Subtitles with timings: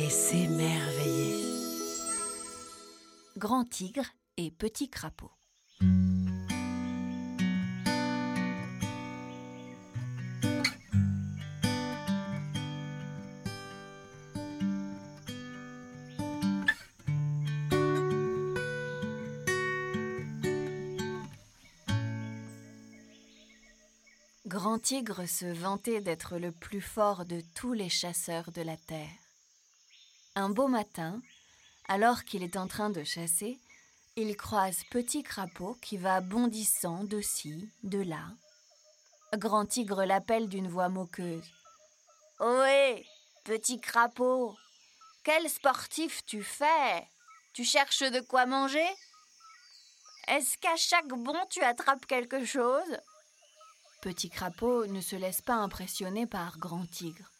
[0.00, 1.44] et s'émerveiller.
[3.36, 4.06] Grand tigre
[4.38, 5.30] et petit crapaud.
[24.46, 29.29] Grand Tigre se vantait d'être le plus fort de tous les chasseurs de la terre.
[30.40, 31.20] Un beau matin,
[31.86, 33.58] alors qu'il est en train de chasser,
[34.16, 38.24] il croise Petit Crapaud qui va bondissant de ci, de là.
[39.34, 41.44] Grand Tigre l'appelle d'une voix moqueuse.
[42.38, 43.06] Ohé,
[43.44, 44.56] Petit Crapaud,
[45.24, 47.06] quel sportif tu fais?
[47.52, 48.88] Tu cherches de quoi manger?
[50.26, 52.96] Est-ce qu'à chaque bond tu attrapes quelque chose?
[54.00, 57.30] Petit Crapaud ne se laisse pas impressionner par Grand Tigre.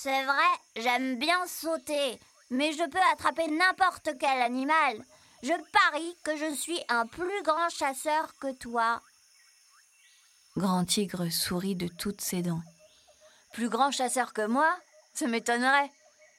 [0.00, 5.04] C'est vrai, j'aime bien sauter, mais je peux attraper n'importe quel animal.
[5.42, 9.02] Je parie que je suis un plus grand chasseur que toi.
[10.56, 12.62] Grand Tigre sourit de toutes ses dents.
[13.52, 14.72] Plus grand chasseur que moi
[15.14, 15.90] Ça m'étonnerait.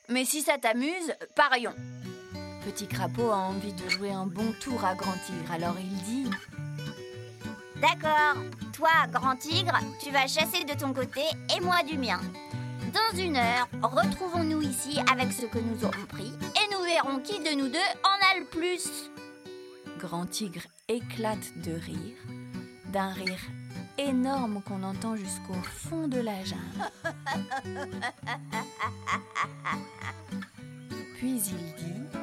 [0.07, 1.75] Mais si ça t'amuse, parions.
[2.63, 6.31] Petit Crapaud a envie de jouer un bon tour à Grand Tigre, alors il dit
[7.81, 8.41] D'accord,
[8.73, 12.21] toi, grand tigre, tu vas chasser de ton côté et moi du mien.
[12.93, 17.39] Dans une heure, retrouvons-nous ici avec ce que nous aurons pris et nous verrons qui
[17.39, 19.11] de nous deux en a le plus.
[19.99, 22.17] Grand Tigre éclate de rire,
[22.91, 23.41] d'un rire
[23.97, 26.91] énorme qu'on entend jusqu'au fond de la jungle.
[31.17, 32.17] Puis il dit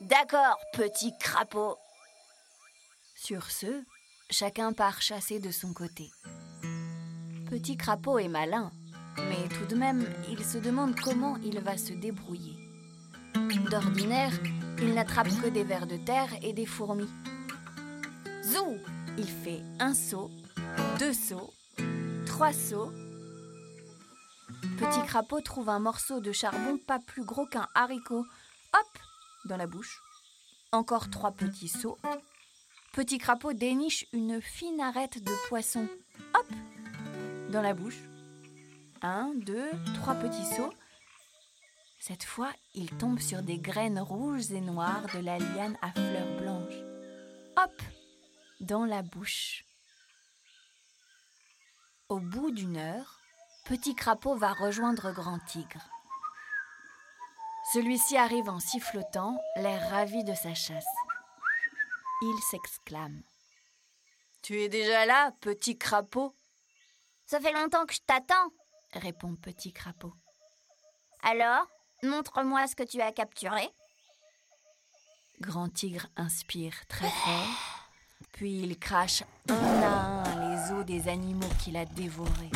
[0.00, 1.76] D'accord, petit crapaud.
[3.16, 3.82] Sur ce,
[4.30, 6.10] chacun part chasser de son côté.
[7.50, 8.72] Petit crapaud est malin,
[9.16, 12.56] mais tout de même, il se demande comment il va se débrouiller.
[13.70, 14.32] D'ordinaire,
[14.78, 17.10] il n'attrape que des vers de terre et des fourmis.
[18.42, 18.76] Zou
[19.16, 20.30] Il fait un saut,
[20.98, 21.52] deux sauts,
[22.26, 22.92] trois sauts.
[24.78, 28.24] Petit crapaud trouve un morceau de charbon pas plus gros qu'un haricot.
[28.74, 28.98] Hop
[29.44, 30.00] Dans la bouche.
[30.72, 31.98] Encore trois petits sauts.
[32.92, 35.88] Petit crapaud déniche une fine arête de poisson.
[36.34, 36.46] Hop
[37.50, 38.00] Dans la bouche.
[39.06, 40.72] Un, deux, trois petits sauts.
[42.00, 46.40] Cette fois, il tombe sur des graines rouges et noires de la liane à fleurs
[46.40, 46.82] blanches.
[47.58, 47.82] Hop
[48.60, 49.66] Dans la bouche.
[52.08, 53.20] Au bout d'une heure,
[53.66, 55.86] Petit Crapaud va rejoindre Grand Tigre.
[57.74, 60.96] Celui-ci arrive en sifflotant, l'air ravi de sa chasse.
[62.22, 63.22] Il s'exclame.
[64.40, 66.34] Tu es déjà là, petit crapaud?
[67.26, 68.50] Ça fait longtemps que je t'attends.
[68.96, 70.12] Répond Petit Crapaud.
[71.22, 71.66] Alors,
[72.02, 73.68] montre-moi ce que tu as capturé.
[75.40, 77.88] Grand Tigre inspire très fort,
[78.32, 82.50] puis il crache un à un les os des animaux qu'il a dévorés.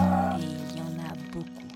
[0.00, 1.68] Et il y en a beaucoup.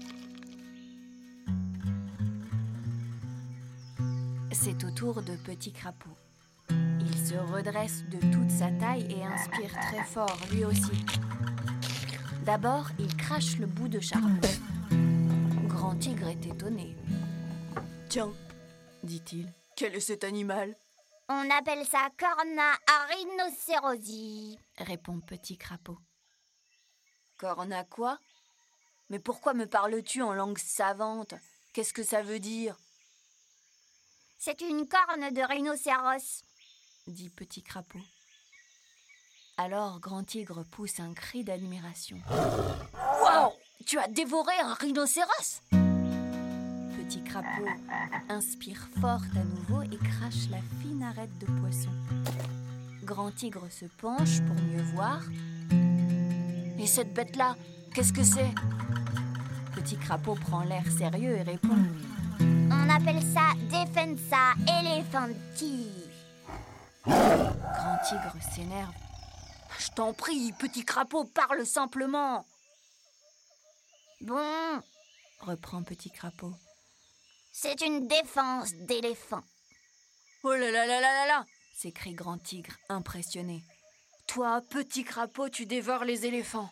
[4.52, 6.16] C'est au tour de Petit Crapaud.
[7.00, 11.04] Il se redresse de toute sa taille et inspire très fort, lui aussi.
[12.50, 14.40] D'abord, il crache le bout de charbon.
[15.68, 16.96] Grand Tigre est étonné.
[18.08, 18.32] Tiens,
[19.04, 20.76] dit-il, quel est cet animal?
[21.28, 24.58] On appelle ça Corna à rhinocérosi.
[24.78, 26.00] répond Petit Crapaud.
[27.38, 28.18] Corna quoi?
[29.10, 31.34] Mais pourquoi me parles-tu en langue savante?
[31.72, 32.76] Qu'est-ce que ça veut dire?
[34.38, 36.42] C'est une corne de rhinocéros.
[37.06, 38.00] dit Petit Crapaud.
[39.62, 42.16] Alors Grand Tigre pousse un cri d'admiration.
[42.30, 43.52] Waouh
[43.84, 45.60] Tu as dévoré un rhinocéros
[46.96, 47.68] Petit Crapaud
[48.30, 51.90] inspire fort à nouveau et crache la fine arête de poisson.
[53.04, 55.20] Grand Tigre se penche pour mieux voir.
[56.78, 57.54] Et cette bête-là,
[57.94, 58.54] qu'est-ce que c'est?
[59.74, 61.76] Petit Crapaud prend l'air sérieux et répond
[62.40, 65.86] On appelle ça Defensa elephanti.
[67.04, 69.09] Grand Tigre s'énerve.
[69.80, 72.44] Je t'en prie, petit crapaud, parle simplement.
[74.20, 74.82] Bon,
[75.40, 76.54] reprend Petit Crapaud.
[77.50, 79.42] c'est une défense d'éléphant.
[80.44, 83.64] Oh là là là là là là s'écrie Grand Tigre, impressionné.
[84.26, 86.70] Toi, petit crapaud, tu dévores les éléphants.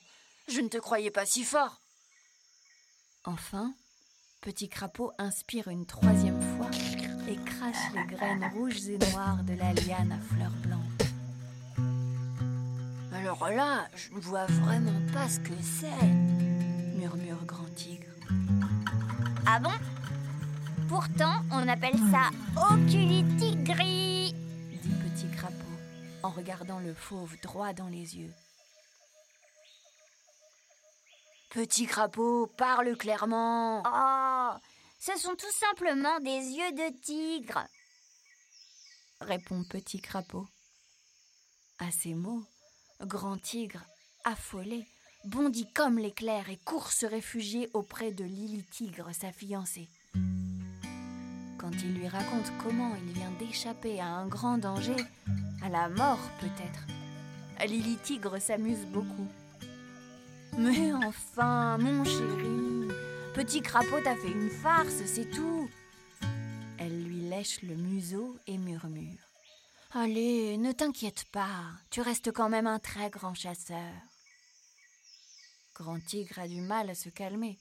[0.48, 1.80] Je ne te croyais pas si fort.
[3.24, 3.74] Enfin,
[4.42, 6.70] Petit Crapaud inspire une troisième fois
[7.26, 10.97] et crache les graines rouges et noires de la liane à fleurs blanches.
[13.28, 16.06] Alors là, je ne vois vraiment pas ce que c'est,
[16.96, 18.08] murmure Grand Tigre.
[19.46, 19.74] Ah bon?
[20.88, 22.30] Pourtant, on appelle ça
[22.72, 24.32] oculitigris.
[24.32, 25.52] dit Petit Crapaud
[26.22, 28.32] en regardant le fauve droit dans les yeux.
[31.50, 33.82] Petit Crapaud, parle clairement.
[33.84, 34.56] Oh,
[34.98, 37.62] ce sont tout simplement des yeux de tigre.
[39.20, 40.46] répond Petit Crapaud.
[41.78, 42.42] À ces mots,
[43.06, 43.84] Grand Tigre,
[44.24, 44.84] affolé,
[45.24, 49.88] bondit comme l'éclair et court se réfugier auprès de Lily Tigre, sa fiancée.
[51.58, 54.96] Quand il lui raconte comment il vient d'échapper à un grand danger,
[55.62, 59.28] à la mort peut-être, Lily Tigre s'amuse beaucoup.
[60.58, 62.88] Mais enfin, mon chéri,
[63.32, 65.70] petit crapaud t'a fait une farce, c'est tout.
[66.78, 69.27] Elle lui lèche le museau et murmure.
[69.92, 73.94] Allez, ne t'inquiète pas, tu restes quand même un très grand chasseur.
[75.74, 77.58] Grand Tigre a du mal à se calmer.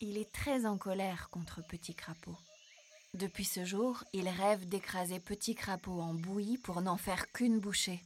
[0.00, 2.36] Il est très en colère contre Petit Crapaud.
[3.14, 8.00] Depuis ce jour, il rêve d'écraser Petit Crapaud en bouillie pour n'en faire qu'une bouchée.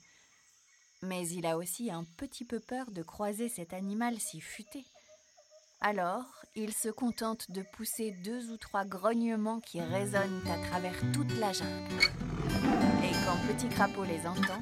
[1.03, 4.87] Mais il a aussi un petit peu peur de croiser cet animal si futé.
[5.83, 6.25] Alors,
[6.55, 11.53] il se contente de pousser deux ou trois grognements qui résonnent à travers toute la
[11.53, 12.34] jungle.
[13.03, 14.61] Et quand Petit Crapaud les entend,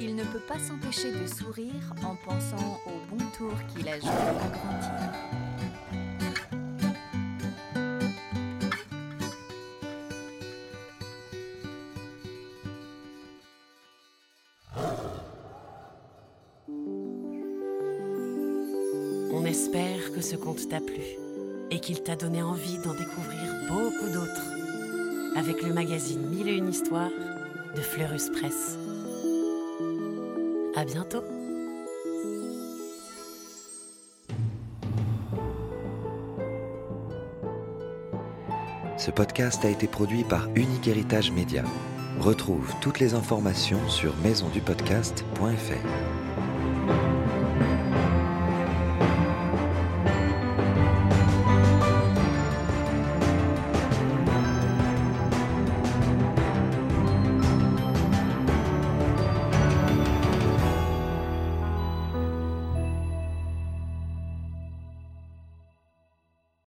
[0.00, 4.08] il ne peut pas s'empêcher de sourire en pensant au bon tour qu'il a joué
[4.08, 5.42] à Grand Tigre.
[19.34, 21.02] On espère que ce conte t'a plu
[21.70, 24.61] et qu'il t'a donné envie d'en découvrir beaucoup d'autres
[25.36, 27.10] avec le magazine Mille et une histoires
[27.74, 28.76] de Fleurus Press.
[30.76, 31.24] À bientôt!
[38.98, 41.64] Ce podcast a été produit par Unique Héritage Média.
[42.20, 46.31] Retrouve toutes les informations sur maisondupodcast.fr.